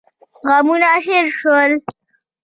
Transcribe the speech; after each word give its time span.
غمونه 0.47 0.91
هېر 1.05 1.25
شول. 1.39 1.71